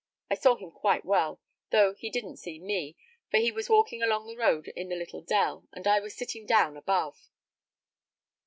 I 0.31 0.33
saw 0.33 0.55
him 0.55 0.71
quite 0.71 1.05
well, 1.05 1.39
though 1.69 1.93
he 1.93 2.09
didn't 2.09 2.37
see 2.37 2.57
me, 2.57 2.97
for 3.29 3.37
he 3.37 3.51
was 3.51 3.69
walking 3.69 4.01
along 4.01 4.25
the 4.25 4.35
road 4.35 4.67
in 4.69 4.89
the 4.89 4.95
little 4.95 5.21
dell, 5.21 5.67
and 5.73 5.85
I 5.85 5.99
was 5.99 6.15
sitting 6.17 6.47
down 6.47 6.75
above." 6.75 7.29